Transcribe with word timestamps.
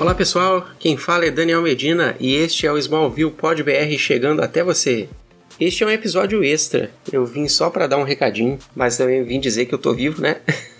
Olá 0.00 0.14
pessoal, 0.14 0.64
quem 0.78 0.96
fala 0.96 1.24
é 1.24 1.30
Daniel 1.30 1.60
Medina 1.60 2.14
e 2.20 2.32
este 2.36 2.68
é 2.68 2.72
o 2.72 2.78
Smallville 2.78 3.32
Pod 3.32 3.60
BR 3.64 3.98
chegando 3.98 4.40
até 4.40 4.62
você. 4.62 5.08
Este 5.58 5.82
é 5.82 5.86
um 5.88 5.90
episódio 5.90 6.44
extra. 6.44 6.92
Eu 7.12 7.26
vim 7.26 7.48
só 7.48 7.68
para 7.68 7.88
dar 7.88 7.96
um 7.96 8.04
recadinho, 8.04 8.60
mas 8.76 8.96
também 8.96 9.24
vim 9.24 9.40
dizer 9.40 9.66
que 9.66 9.74
eu 9.74 9.78
tô 9.78 9.92
vivo, 9.92 10.22
né? 10.22 10.36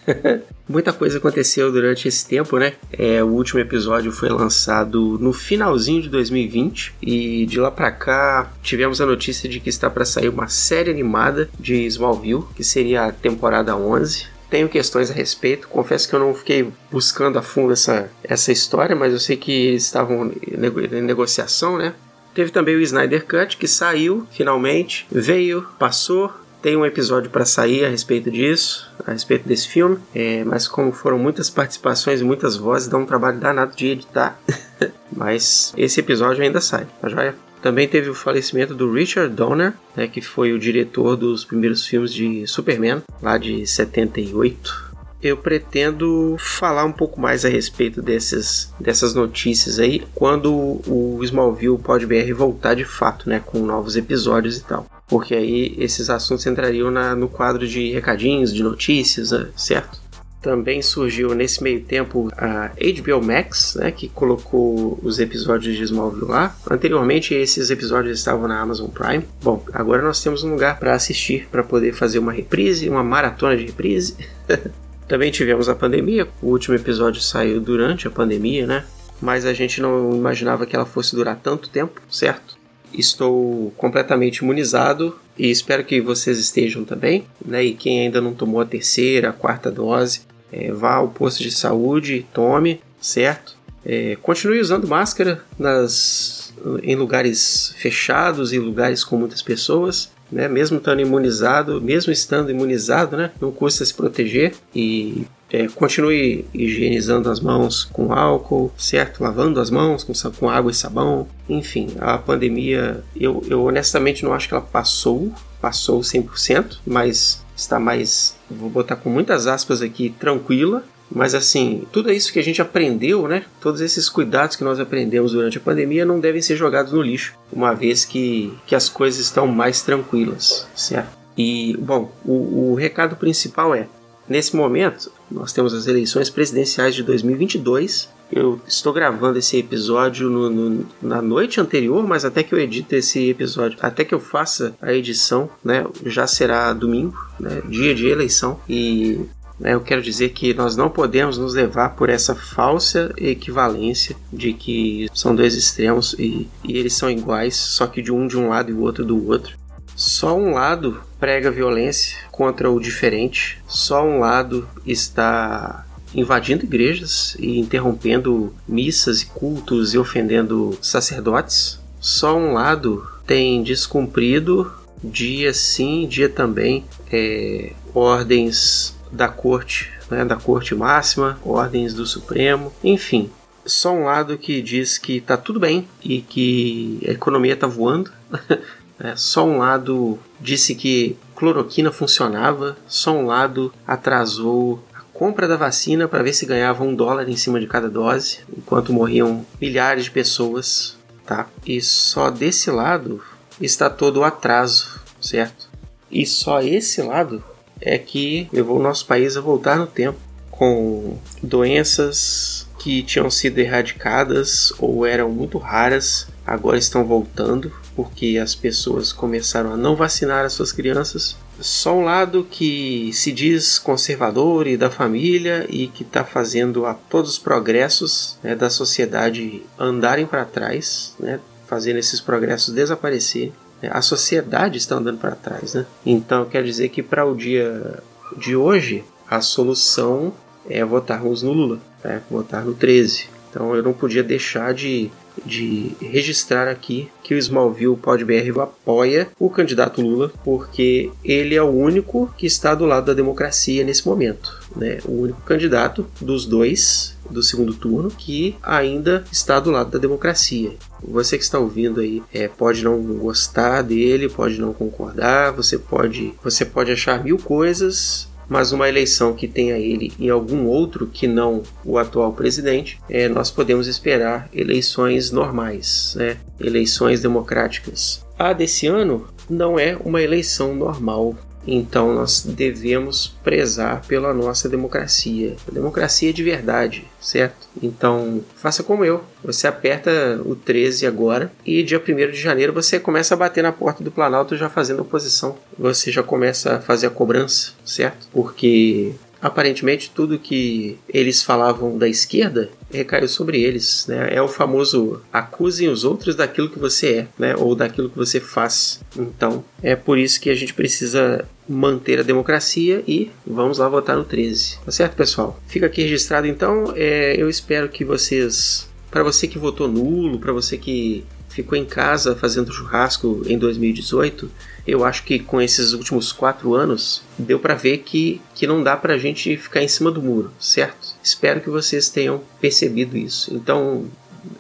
Muita 0.68 0.92
coisa 0.92 1.18
aconteceu 1.18 1.72
durante 1.72 2.06
esse 2.06 2.28
tempo, 2.28 2.58
né? 2.58 2.74
É, 2.92 3.20
o 3.20 3.26
último 3.26 3.58
episódio 3.58 4.12
foi 4.12 4.28
lançado 4.28 5.18
no 5.18 5.32
finalzinho 5.32 6.00
de 6.00 6.08
2020 6.10 6.94
e 7.02 7.44
de 7.44 7.58
lá 7.58 7.72
para 7.72 7.90
cá 7.90 8.52
tivemos 8.62 9.00
a 9.00 9.06
notícia 9.06 9.48
de 9.48 9.58
que 9.58 9.68
está 9.68 9.90
para 9.90 10.04
sair 10.04 10.28
uma 10.28 10.46
série 10.46 10.92
animada 10.92 11.50
de 11.58 11.84
Smallville, 11.86 12.44
que 12.54 12.62
seria 12.62 13.06
a 13.06 13.12
temporada 13.12 13.74
11 13.74 14.37
tenho 14.50 14.68
questões 14.68 15.10
a 15.10 15.14
respeito. 15.14 15.68
Confesso 15.68 16.08
que 16.08 16.14
eu 16.14 16.20
não 16.20 16.34
fiquei 16.34 16.70
buscando 16.90 17.38
a 17.38 17.42
fundo 17.42 17.72
essa, 17.72 18.10
essa 18.22 18.52
história, 18.52 18.96
mas 18.96 19.12
eu 19.12 19.18
sei 19.18 19.36
que 19.36 19.52
eles 19.68 19.84
estavam 19.84 20.32
em 20.46 21.02
negociação, 21.02 21.78
né? 21.78 21.94
Teve 22.34 22.50
também 22.50 22.76
o 22.76 22.80
Snyder 22.80 23.26
Cut, 23.26 23.56
que 23.56 23.66
saiu 23.66 24.26
finalmente, 24.30 25.06
veio, 25.10 25.66
passou. 25.78 26.32
Tem 26.60 26.76
um 26.76 26.84
episódio 26.84 27.30
para 27.30 27.44
sair 27.44 27.84
a 27.84 27.88
respeito 27.88 28.30
disso, 28.32 28.90
a 29.06 29.12
respeito 29.12 29.46
desse 29.46 29.68
filme, 29.68 29.96
é, 30.12 30.42
mas 30.42 30.66
como 30.66 30.90
foram 30.90 31.16
muitas 31.16 31.48
participações 31.48 32.20
e 32.20 32.24
muitas 32.24 32.56
vozes, 32.56 32.88
dá 32.88 32.98
um 32.98 33.06
trabalho 33.06 33.38
danado 33.38 33.76
de 33.76 33.86
editar. 33.86 34.40
mas 35.16 35.72
esse 35.76 36.00
episódio 36.00 36.42
ainda 36.42 36.60
sai, 36.60 36.86
tá 37.00 37.08
joia? 37.08 37.47
Também 37.62 37.88
teve 37.88 38.08
o 38.08 38.14
falecimento 38.14 38.74
do 38.74 38.92
Richard 38.92 39.34
Donner, 39.34 39.74
né, 39.96 40.06
que 40.06 40.20
foi 40.20 40.52
o 40.52 40.58
diretor 40.58 41.16
dos 41.16 41.44
primeiros 41.44 41.86
filmes 41.86 42.12
de 42.12 42.46
Superman, 42.46 43.02
lá 43.20 43.36
de 43.36 43.66
78 43.66 44.88
eu 45.22 45.36
pretendo 45.36 46.36
falar 46.38 46.84
um 46.84 46.92
pouco 46.92 47.20
mais 47.20 47.44
a 47.44 47.48
respeito 47.48 48.00
dessas, 48.00 48.72
dessas 48.78 49.14
notícias 49.14 49.78
aí 49.78 50.02
quando 50.14 50.52
o 50.86 51.18
Smallville 51.22 51.78
pode 51.78 52.06
BR 52.06 52.32
voltar 52.34 52.74
de 52.74 52.84
fato, 52.84 53.28
né, 53.28 53.42
com 53.44 53.58
novos 53.58 53.96
episódios 53.96 54.58
e 54.58 54.64
tal. 54.64 54.86
Porque 55.08 55.34
aí 55.34 55.74
esses 55.78 56.08
assuntos 56.08 56.46
entrariam 56.46 56.90
na, 56.90 57.16
no 57.16 57.28
quadro 57.28 57.66
de 57.66 57.90
recadinhos, 57.90 58.54
de 58.54 58.62
notícias, 58.62 59.32
né, 59.32 59.48
certo? 59.56 60.00
Também 60.48 60.80
surgiu 60.80 61.34
nesse 61.34 61.62
meio 61.62 61.82
tempo 61.82 62.30
a 62.34 62.68
HBO 62.68 63.22
Max, 63.22 63.74
né, 63.74 63.90
que 63.90 64.08
colocou 64.08 64.98
os 65.02 65.18
episódios 65.18 65.76
de 65.76 65.82
Smallville 65.82 66.24
lá. 66.24 66.56
Anteriormente 66.70 67.34
esses 67.34 67.70
episódios 67.70 68.18
estavam 68.18 68.48
na 68.48 68.58
Amazon 68.58 68.88
Prime. 68.88 69.22
Bom, 69.42 69.62
agora 69.74 70.00
nós 70.00 70.22
temos 70.22 70.42
um 70.42 70.52
lugar 70.52 70.78
para 70.78 70.94
assistir, 70.94 71.46
para 71.52 71.62
poder 71.62 71.92
fazer 71.92 72.18
uma 72.18 72.32
reprise, 72.32 72.88
uma 72.88 73.04
maratona 73.04 73.58
de 73.58 73.66
reprise. 73.66 74.16
Também 75.06 75.30
tivemos 75.30 75.68
a 75.68 75.74
pandemia, 75.74 76.26
o 76.40 76.46
último 76.46 76.74
episódio 76.74 77.20
saiu 77.20 77.60
durante 77.60 78.08
a 78.08 78.10
pandemia, 78.10 78.66
né? 78.66 78.86
Mas 79.20 79.44
a 79.44 79.52
gente 79.52 79.82
não 79.82 80.16
imaginava 80.16 80.64
que 80.64 80.74
ela 80.74 80.86
fosse 80.86 81.14
durar 81.14 81.36
tanto 81.36 81.68
tempo, 81.68 82.00
certo? 82.10 82.56
Estou 82.90 83.70
completamente 83.76 84.38
imunizado 84.38 85.14
e 85.36 85.50
espero 85.50 85.84
que 85.84 86.00
vocês 86.00 86.38
estejam 86.38 86.86
também, 86.86 87.26
né? 87.44 87.62
E 87.62 87.74
quem 87.74 88.00
ainda 88.00 88.18
não 88.18 88.32
tomou 88.32 88.62
a 88.62 88.64
terceira, 88.64 89.28
a 89.28 89.32
quarta 89.34 89.70
dose, 89.70 90.26
é, 90.52 90.72
vá 90.72 90.94
ao 90.94 91.08
posto 91.08 91.42
de 91.42 91.50
saúde, 91.50 92.26
tome, 92.32 92.80
certo? 93.00 93.56
É, 93.84 94.16
continue 94.22 94.60
usando 94.60 94.88
máscara 94.88 95.42
nas, 95.58 96.52
em 96.82 96.96
lugares 96.96 97.74
fechados 97.76 98.52
e 98.52 98.58
lugares 98.58 99.04
com 99.04 99.16
muitas 99.16 99.40
pessoas 99.40 100.10
né? 100.30 100.48
Mesmo 100.48 100.78
estando 100.78 101.00
imunizado, 101.00 101.80
mesmo 101.80 102.12
estando 102.12 102.50
imunizado, 102.50 103.16
né? 103.16 103.30
Não 103.40 103.50
custa 103.50 103.84
se 103.84 103.94
proteger 103.94 104.54
e 104.74 105.26
é, 105.52 105.66
continue 105.68 106.44
higienizando 106.52 107.30
as 107.30 107.40
mãos 107.40 107.84
com 107.84 108.12
álcool, 108.12 108.72
certo? 108.76 109.22
Lavando 109.22 109.60
as 109.60 109.70
mãos 109.70 110.04
com, 110.04 110.12
com 110.32 110.50
água 110.50 110.70
e 110.70 110.74
sabão. 110.74 111.26
Enfim, 111.48 111.88
a 111.98 112.18
pandemia, 112.18 113.02
eu, 113.16 113.42
eu 113.48 113.64
honestamente 113.64 114.24
não 114.24 114.34
acho 114.34 114.48
que 114.48 114.54
ela 114.54 114.62
passou, 114.62 115.32
passou 115.60 116.00
100%, 116.00 116.78
mas 116.86 117.44
está 117.56 117.80
mais, 117.80 118.36
vou 118.50 118.68
botar 118.68 118.96
com 118.96 119.08
muitas 119.08 119.46
aspas 119.46 119.80
aqui, 119.82 120.14
tranquila. 120.18 120.84
Mas 121.10 121.34
assim, 121.34 121.86
tudo 121.90 122.12
isso 122.12 122.30
que 122.30 122.38
a 122.38 122.44
gente 122.44 122.60
aprendeu, 122.60 123.26
né? 123.26 123.46
Todos 123.62 123.80
esses 123.80 124.10
cuidados 124.10 124.56
que 124.56 124.64
nós 124.64 124.78
aprendemos 124.78 125.32
durante 125.32 125.56
a 125.56 125.60
pandemia 125.60 126.04
não 126.04 126.20
devem 126.20 126.42
ser 126.42 126.54
jogados 126.54 126.92
no 126.92 127.00
lixo, 127.00 127.34
uma 127.50 127.72
vez 127.72 128.04
que, 128.04 128.52
que 128.66 128.74
as 128.74 128.90
coisas 128.90 129.18
estão 129.18 129.46
mais 129.46 129.80
tranquilas, 129.80 130.68
certo? 130.76 131.16
E, 131.34 131.74
bom, 131.78 132.12
o, 132.26 132.72
o 132.72 132.74
recado 132.74 133.16
principal 133.16 133.74
é: 133.74 133.88
nesse 134.28 134.54
momento, 134.54 135.10
nós 135.30 135.52
temos 135.52 135.74
as 135.74 135.86
eleições 135.86 136.30
presidenciais 136.30 136.94
de 136.94 137.02
2022. 137.02 138.08
Eu 138.30 138.60
estou 138.66 138.92
gravando 138.92 139.38
esse 139.38 139.56
episódio 139.56 140.28
no, 140.28 140.50
no, 140.50 140.86
na 141.00 141.22
noite 141.22 141.60
anterior, 141.60 142.06
mas 142.06 142.24
até 142.24 142.42
que 142.42 142.54
eu 142.54 142.58
edite 142.58 142.94
esse 142.94 143.30
episódio, 143.30 143.78
até 143.80 144.04
que 144.04 144.14
eu 144.14 144.20
faça 144.20 144.74
a 144.82 144.92
edição, 144.92 145.48
né, 145.64 145.86
já 146.04 146.26
será 146.26 146.72
domingo, 146.72 147.16
né, 147.40 147.62
dia 147.68 147.94
de 147.94 148.06
eleição. 148.06 148.60
E 148.68 149.18
né, 149.58 149.74
eu 149.74 149.80
quero 149.80 150.02
dizer 150.02 150.30
que 150.30 150.52
nós 150.54 150.76
não 150.76 150.90
podemos 150.90 151.38
nos 151.38 151.54
levar 151.54 151.96
por 151.96 152.10
essa 152.10 152.34
falsa 152.34 153.12
equivalência 153.16 154.14
de 154.32 154.52
que 154.52 155.08
são 155.14 155.34
dois 155.34 155.54
extremos 155.54 156.14
e, 156.18 156.46
e 156.62 156.76
eles 156.76 156.92
são 156.92 157.10
iguais, 157.10 157.56
só 157.56 157.86
que 157.86 158.02
de 158.02 158.12
um 158.12 158.26
de 158.26 158.36
um 158.36 158.50
lado 158.50 158.70
e 158.70 158.74
o 158.74 158.80
outro 158.80 159.04
do 159.04 159.26
outro. 159.26 159.56
Só 159.96 160.36
um 160.36 160.52
lado 160.52 161.00
prega 161.18 161.50
violência 161.50 162.16
contra 162.30 162.70
o 162.70 162.80
diferente, 162.80 163.58
só 163.66 164.04
um 164.04 164.20
lado 164.20 164.68
está 164.86 165.84
invadindo 166.14 166.64
igrejas 166.64 167.36
e 167.38 167.58
interrompendo 167.58 168.54
missas 168.66 169.22
e 169.22 169.26
cultos 169.26 169.94
e 169.94 169.98
ofendendo 169.98 170.78
sacerdotes. 170.80 171.80
Só 172.00 172.36
um 172.36 172.52
lado 172.52 173.06
tem 173.26 173.62
descumprido 173.62 174.72
dia 175.02 175.52
sim, 175.52 176.06
dia 176.06 176.28
também, 176.28 176.84
é, 177.12 177.72
ordens 177.94 178.96
da 179.12 179.28
corte, 179.28 179.90
né, 180.10 180.24
da 180.24 180.36
corte 180.36 180.74
máxima, 180.74 181.38
ordens 181.44 181.94
do 181.94 182.06
Supremo, 182.06 182.72
enfim. 182.82 183.30
Só 183.64 183.92
um 183.92 184.04
lado 184.04 184.38
que 184.38 184.62
diz 184.62 184.96
que 184.96 185.18
está 185.18 185.36
tudo 185.36 185.60
bem 185.60 185.86
e 186.02 186.22
que 186.22 187.00
a 187.06 187.10
economia 187.10 187.52
está 187.52 187.66
voando. 187.66 188.10
é, 189.00 189.14
só 189.14 189.44
um 189.44 189.58
lado 189.58 190.18
disse 190.40 190.74
que 190.74 191.16
cloroquina 191.36 191.92
funcionava. 191.92 192.76
Só 192.86 193.12
um 193.12 193.26
lado 193.26 193.72
atrasou 193.86 194.82
a 194.94 195.00
compra 195.12 195.46
da 195.46 195.56
vacina 195.56 196.08
para 196.08 196.22
ver 196.22 196.32
se 196.32 196.46
ganhava 196.46 196.82
um 196.82 196.94
dólar 196.94 197.28
em 197.28 197.36
cima 197.36 197.60
de 197.60 197.66
cada 197.66 197.88
dose, 197.88 198.40
enquanto 198.56 198.92
morriam 198.92 199.46
milhares 199.60 200.04
de 200.04 200.10
pessoas. 200.10 200.96
Tá? 201.24 201.46
E 201.64 201.80
só 201.80 202.30
desse 202.30 202.70
lado 202.70 203.22
está 203.60 203.88
todo 203.88 204.20
o 204.20 204.24
atraso, 204.24 205.00
certo? 205.20 205.68
E 206.10 206.24
só 206.26 206.60
esse 206.62 207.02
lado 207.02 207.44
é 207.80 207.98
que 207.98 208.48
levou 208.52 208.78
o 208.78 208.82
nosso 208.82 209.06
país 209.06 209.36
a 209.36 209.40
voltar 209.40 209.76
no 209.76 209.86
tempo 209.86 210.18
com 210.50 211.18
doenças 211.42 212.66
que 212.78 213.02
tinham 213.02 213.30
sido 213.30 213.58
erradicadas 213.58 214.72
ou 214.78 215.06
eram 215.06 215.30
muito 215.30 215.58
raras, 215.58 216.26
agora 216.48 216.78
estão 216.78 217.04
voltando 217.04 217.72
porque 217.94 218.38
as 218.42 218.54
pessoas 218.54 219.12
começaram 219.12 219.72
a 219.72 219.76
não 219.76 219.96
vacinar 219.96 220.44
as 220.44 220.52
suas 220.52 220.72
crianças. 220.72 221.36
Só 221.60 221.96
um 221.96 222.04
lado 222.04 222.46
que 222.48 223.10
se 223.12 223.32
diz 223.32 223.78
conservador 223.78 224.66
e 224.66 224.76
da 224.76 224.90
família 224.90 225.66
e 225.68 225.88
que 225.88 226.02
está 226.02 226.24
fazendo 226.24 226.86
a 226.86 226.94
todos 226.94 227.32
os 227.32 227.38
progressos 227.38 228.38
né, 228.42 228.54
da 228.54 228.70
sociedade 228.70 229.62
andarem 229.78 230.26
para 230.26 230.44
trás, 230.44 231.14
né, 231.18 231.40
fazendo 231.66 231.98
esses 231.98 232.20
progressos 232.20 232.72
desaparecerem 232.72 233.52
a 233.82 234.02
sociedade 234.02 234.78
está 234.78 234.96
andando 234.96 235.18
para 235.18 235.36
trás, 235.36 235.74
né? 235.74 235.86
Então 236.04 236.44
quer 236.44 236.64
dizer 236.64 236.88
que 236.88 237.02
para 237.02 237.24
o 237.24 237.36
dia 237.36 238.02
de 238.36 238.56
hoje 238.56 239.04
a 239.30 239.40
solução 239.40 240.32
é 240.68 240.84
votarmos 240.84 241.42
no 241.42 241.52
Lula, 241.52 241.78
né? 242.02 242.22
votar 242.30 242.64
no 242.64 242.74
13. 242.74 243.28
Então 243.58 243.74
eu 243.74 243.82
não 243.82 243.92
podia 243.92 244.22
deixar 244.22 244.72
de, 244.72 245.10
de 245.44 245.90
registrar 246.00 246.68
aqui 246.68 247.08
que 247.24 247.34
o 247.34 247.38
Smallville 247.38 247.96
Pod 247.96 248.24
BR 248.24 248.60
apoia 248.60 249.30
o 249.36 249.50
candidato 249.50 250.00
Lula, 250.00 250.30
porque 250.44 251.10
ele 251.24 251.56
é 251.56 251.62
o 251.62 251.66
único 251.66 252.32
que 252.38 252.46
está 252.46 252.72
do 252.72 252.84
lado 252.84 253.06
da 253.06 253.14
democracia 253.14 253.82
nesse 253.82 254.06
momento. 254.06 254.62
Né? 254.76 254.98
O 255.04 255.22
único 255.22 255.40
candidato 255.40 256.06
dos 256.20 256.46
dois 256.46 257.18
do 257.28 257.42
segundo 257.42 257.74
turno 257.74 258.12
que 258.16 258.54
ainda 258.62 259.24
está 259.32 259.58
do 259.58 259.72
lado 259.72 259.90
da 259.90 259.98
democracia. 259.98 260.76
Você 261.02 261.36
que 261.36 261.42
está 261.42 261.58
ouvindo 261.58 261.98
aí 261.98 262.22
é, 262.32 262.46
pode 262.46 262.84
não 262.84 263.02
gostar 263.02 263.82
dele, 263.82 264.28
pode 264.28 264.60
não 264.60 264.72
concordar, 264.72 265.50
você 265.50 265.76
pode, 265.76 266.32
você 266.44 266.64
pode 266.64 266.92
achar 266.92 267.24
mil 267.24 267.38
coisas, 267.38 268.28
mas 268.48 268.72
uma 268.72 268.88
eleição 268.88 269.34
que 269.34 269.46
tenha 269.46 269.76
ele 269.76 270.12
em 270.18 270.30
algum 270.30 270.66
outro 270.66 271.06
que 271.06 271.26
não 271.26 271.62
o 271.84 271.98
atual 271.98 272.32
presidente, 272.32 272.98
é, 273.08 273.28
nós 273.28 273.50
podemos 273.50 273.86
esperar 273.86 274.48
eleições 274.52 275.30
normais, 275.30 276.14
né? 276.16 276.38
eleições 276.58 277.20
democráticas. 277.20 278.24
A 278.38 278.52
desse 278.52 278.86
ano 278.86 279.26
não 279.48 279.78
é 279.78 279.96
uma 280.04 280.22
eleição 280.22 280.74
normal 280.74 281.36
Então 281.70 282.14
nós 282.14 282.42
devemos 282.42 283.36
prezar 283.44 284.02
pela 284.08 284.32
nossa 284.32 284.68
democracia. 284.68 285.54
A 285.68 285.70
democracia 285.70 286.32
de 286.32 286.42
verdade, 286.42 287.04
certo? 287.20 287.68
Então 287.82 288.40
faça 288.56 288.82
como 288.82 289.04
eu. 289.04 289.22
Você 289.44 289.66
aperta 289.66 290.40
o 290.44 290.56
13 290.56 291.06
agora 291.06 291.52
e 291.66 291.82
dia 291.82 292.00
1 292.00 292.30
de 292.32 292.40
janeiro 292.40 292.72
você 292.72 292.98
começa 292.98 293.34
a 293.34 293.36
bater 293.36 293.62
na 293.62 293.70
porta 293.70 294.02
do 294.02 294.10
Planalto 294.10 294.56
já 294.56 294.70
fazendo 294.70 295.02
oposição. 295.02 295.56
Você 295.78 296.10
já 296.10 296.22
começa 296.22 296.76
a 296.76 296.80
fazer 296.80 297.08
a 297.08 297.10
cobrança, 297.10 297.72
certo? 297.84 298.26
Porque 298.32 299.12
aparentemente 299.40 300.10
tudo 300.14 300.38
que 300.38 300.98
eles 301.08 301.42
falavam 301.42 301.96
da 301.96 302.08
esquerda 302.08 302.70
recaiu 302.90 303.28
sobre 303.28 303.60
eles, 303.62 304.06
né? 304.06 304.28
É 304.32 304.42
o 304.42 304.48
famoso 304.48 305.20
acusem 305.32 305.88
os 305.88 306.04
outros 306.04 306.34
daquilo 306.34 306.70
que 306.70 306.78
você 306.78 307.06
é, 307.08 307.28
né? 307.38 307.54
Ou 307.56 307.74
daquilo 307.74 308.10
que 308.10 308.16
você 308.16 308.40
faz. 308.40 309.00
Então, 309.16 309.64
é 309.82 309.94
por 309.94 310.18
isso 310.18 310.40
que 310.40 310.50
a 310.50 310.54
gente 310.54 310.74
precisa 310.74 311.46
manter 311.68 312.18
a 312.18 312.22
democracia 312.22 313.02
e 313.06 313.30
vamos 313.46 313.78
lá 313.78 313.88
votar 313.88 314.16
no 314.16 314.24
13. 314.24 314.78
Tá 314.84 314.90
certo, 314.90 315.14
pessoal? 315.14 315.60
Fica 315.66 315.86
aqui 315.86 316.02
registrado 316.02 316.46
então. 316.46 316.92
É, 316.96 317.36
eu 317.36 317.48
espero 317.48 317.88
que 317.88 318.04
vocês, 318.04 318.88
para 319.10 319.22
você 319.22 319.46
que 319.46 319.58
votou 319.58 319.86
nulo, 319.86 320.38
para 320.38 320.52
você 320.52 320.78
que 320.78 321.24
ficou 321.48 321.76
em 321.76 321.84
casa 321.84 322.36
fazendo 322.36 322.72
churrasco 322.72 323.42
em 323.46 323.58
2018, 323.58 324.50
eu 324.86 325.04
acho 325.04 325.24
que 325.24 325.38
com 325.38 325.60
esses 325.60 325.92
últimos 325.92 326.32
quatro 326.32 326.74
anos 326.74 327.22
deu 327.38 327.58
para 327.58 327.74
ver 327.74 327.98
que, 327.98 328.40
que 328.54 328.66
não 328.66 328.82
dá 328.82 328.96
para 328.96 329.14
a 329.14 329.18
gente 329.18 329.56
ficar 329.56 329.82
em 329.82 329.88
cima 329.88 330.10
do 330.10 330.22
muro, 330.22 330.52
certo? 330.58 331.14
Espero 331.22 331.60
que 331.60 331.70
vocês 331.70 332.08
tenham 332.08 332.42
percebido 332.60 333.16
isso. 333.16 333.54
Então, 333.54 334.06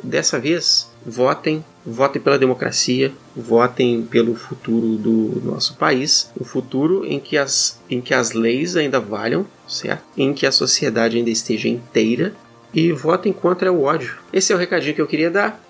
dessa 0.02 0.38
vez, 0.38 0.90
votem, 1.04 1.64
votem 1.84 2.20
pela 2.20 2.38
democracia, 2.38 3.12
votem 3.34 4.02
pelo 4.02 4.34
futuro 4.34 4.96
do 4.96 5.40
nosso 5.44 5.76
país, 5.76 6.30
o 6.38 6.44
futuro 6.44 7.06
em 7.06 7.18
que 7.18 7.38
as, 7.38 7.80
em 7.88 8.00
que 8.00 8.12
as 8.12 8.32
leis 8.32 8.76
ainda 8.76 9.00
valham, 9.00 9.46
certo? 9.66 10.04
Em 10.16 10.32
que 10.32 10.46
a 10.46 10.52
sociedade 10.52 11.16
ainda 11.16 11.30
esteja 11.30 11.68
inteira 11.68 12.34
e 12.72 12.92
votem 12.92 13.32
contra 13.32 13.72
o 13.72 13.82
ódio. 13.82 14.18
Esse 14.32 14.52
é 14.52 14.56
o 14.56 14.58
recadinho 14.58 14.94
que 14.94 15.00
eu 15.00 15.06
queria 15.06 15.30
dar. 15.30 15.67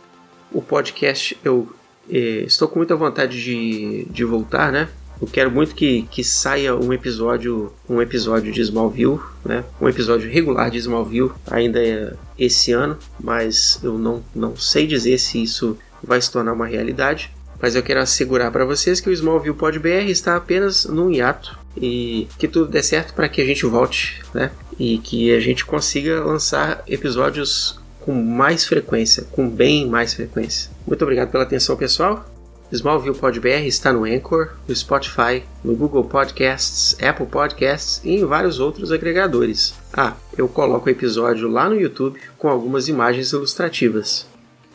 O 0.53 0.63
podcast 0.63 1.37
eu 1.45 1.69
eh, 2.11 2.45
estou 2.47 2.69
com 2.69 2.79
muita 2.79 2.97
vontade 2.97 3.43
de, 3.43 4.07
de 4.11 4.25
voltar, 4.25 4.73
né? 4.73 4.89
Eu 5.21 5.27
quero 5.27 5.51
muito 5.51 5.75
que, 5.75 6.03
que 6.03 6.23
saia 6.23 6.77
um 6.77 6.93
episódio, 6.93 7.73
um 7.89 8.01
episódio 8.01 8.53
de 8.53 8.61
Smallville, 8.61 9.19
né? 9.45 9.65
Um 9.81 9.89
episódio 9.89 10.31
regular 10.31 10.71
de 10.71 10.79
Smallville 10.79 11.33
ainda 11.51 11.83
é 11.83 12.15
esse 12.39 12.73
ano, 12.73 12.97
mas 13.19 13.81
eu 13.83 13.99
não, 13.99 14.23
não 14.35 14.57
sei 14.57 14.87
dizer 14.87 15.19
se 15.19 15.43
isso 15.43 15.77
vai 16.03 16.21
se 16.21 16.31
tornar 16.31 16.53
uma 16.53 16.67
realidade. 16.67 17.33
Mas 17.61 17.75
eu 17.75 17.83
quero 17.83 18.01
assegurar 18.01 18.53
para 18.53 18.65
vocês 18.65 19.01
que 19.01 19.11
o 19.11 19.13
Smallville 19.13 19.57
Pod 19.57 19.77
BR 19.81 20.09
está 20.09 20.37
apenas 20.37 20.85
num 20.85 21.11
hiato 21.11 21.59
e 21.77 22.29
que 22.39 22.47
tudo 22.47 22.71
dê 22.71 22.83
certo 22.83 23.13
para 23.15 23.29
que 23.29 23.43
a 23.43 23.45
gente 23.45 23.67
volte, 23.67 24.23
né? 24.33 24.53
E 24.79 24.99
que 24.99 25.35
a 25.35 25.41
gente 25.41 25.67
consiga 25.67 26.23
lançar 26.23 26.85
episódios 26.87 27.78
com 28.01 28.13
mais 28.13 28.65
frequência, 28.65 29.25
com 29.33 29.49
bem 29.49 29.87
mais 29.87 30.15
frequência. 30.15 30.71
Muito 30.87 31.03
obrigado 31.03 31.31
pela 31.31 31.45
atenção, 31.45 31.77
pessoal. 31.77 32.25
Smallville 32.71 33.17
Pod 33.17 33.41
BR 33.41 33.67
está 33.67 33.91
no 33.93 34.05
Anchor, 34.05 34.51
no 34.69 34.77
Spotify, 34.77 35.43
no 35.65 35.75
Google 35.75 36.05
Podcasts, 36.05 36.95
Apple 37.03 37.27
Podcasts 37.27 38.03
e 38.05 38.17
em 38.17 38.27
vários 38.27 38.61
outros 38.61 38.93
agregadores. 38.93 39.75
Ah, 39.93 40.15
eu 40.37 40.47
coloco 40.49 40.87
o 40.87 40.91
episódio 40.91 41.49
lá 41.49 41.71
no 41.71 41.81
YouTube 41.81 42.21
com 42.37 42.49
algumas 42.49 42.87
imagens 42.87 43.33
ilustrativas. 43.33 44.27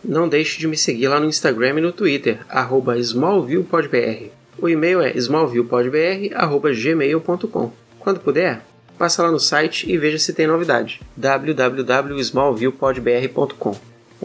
Não 0.03 0.27
deixe 0.27 0.59
de 0.59 0.67
me 0.67 0.75
seguir 0.75 1.07
lá 1.07 1.19
no 1.19 1.27
Instagram 1.27 1.77
e 1.77 1.81
no 1.81 1.91
Twitter, 1.91 2.39
arroba 2.49 2.97
smallvillepodbr. 2.97 4.31
O 4.57 4.67
e-mail 4.67 4.99
é 5.01 5.15
smallvillepodbr.gmail.com. 5.15 7.71
Quando 7.99 8.19
puder, 8.19 8.65
passa 8.97 9.23
lá 9.23 9.31
no 9.31 9.39
site 9.39 9.89
e 9.89 9.97
veja 9.97 10.19
se 10.19 10.33
tem 10.33 10.47
novidade. 10.47 10.99
www.smallvillepodbr.com. 11.15 13.75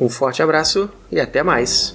Um 0.00 0.09
forte 0.09 0.43
abraço 0.43 0.91
e 1.11 1.20
até 1.20 1.43
mais! 1.43 1.94